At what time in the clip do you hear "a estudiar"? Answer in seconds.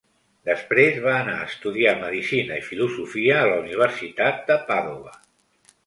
1.41-1.93